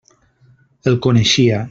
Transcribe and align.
El 0.93 0.97
coneixia. 1.07 1.59